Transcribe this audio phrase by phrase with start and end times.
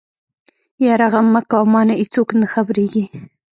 [0.85, 3.03] يره غم مکوه مانه ايڅوک نه خبرېږي.